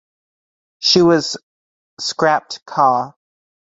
[0.79, 1.37] She was
[1.99, 3.13] scrapped ca.